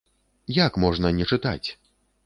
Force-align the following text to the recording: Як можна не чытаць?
Як 0.65 0.79
можна 0.85 1.13
не 1.21 1.31
чытаць? 1.33 1.67